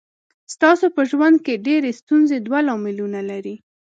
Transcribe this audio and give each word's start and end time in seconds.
ستاسو 0.53 0.85
په 0.95 1.01
ژوند 1.09 1.37
کې 1.45 1.61
ډېرې 1.67 1.91
ستونزې 2.01 2.37
دوه 2.45 2.59
لاملونه 2.69 3.19
لري. 3.29 3.55